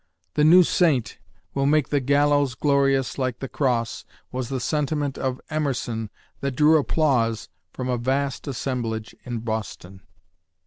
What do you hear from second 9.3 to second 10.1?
Boston.